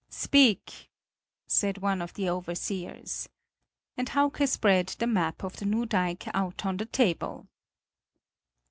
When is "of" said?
2.01-2.15, 5.43-5.57